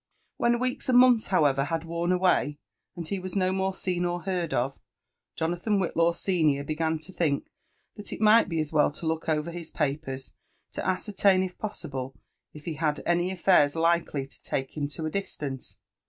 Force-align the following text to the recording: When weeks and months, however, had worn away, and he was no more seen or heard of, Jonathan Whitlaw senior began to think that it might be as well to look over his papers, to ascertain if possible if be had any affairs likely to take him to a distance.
When 0.37 0.57
weeks 0.57 0.89
and 0.89 0.97
months, 0.97 1.27
however, 1.27 1.65
had 1.65 1.83
worn 1.83 2.11
away, 2.11 2.57
and 2.95 3.07
he 3.07 3.19
was 3.19 3.35
no 3.35 3.51
more 3.51 3.75
seen 3.75 4.03
or 4.03 4.23
heard 4.23 4.51
of, 4.51 4.79
Jonathan 5.35 5.77
Whitlaw 5.79 6.13
senior 6.15 6.63
began 6.63 6.97
to 6.97 7.13
think 7.13 7.51
that 7.97 8.11
it 8.11 8.19
might 8.19 8.49
be 8.49 8.59
as 8.59 8.73
well 8.73 8.89
to 8.93 9.05
look 9.05 9.29
over 9.29 9.51
his 9.51 9.69
papers, 9.69 10.33
to 10.71 10.83
ascertain 10.83 11.43
if 11.43 11.55
possible 11.59 12.17
if 12.51 12.65
be 12.65 12.73
had 12.73 13.03
any 13.05 13.29
affairs 13.29 13.75
likely 13.75 14.25
to 14.25 14.41
take 14.41 14.75
him 14.75 14.87
to 14.87 15.05
a 15.05 15.11
distance. 15.11 15.77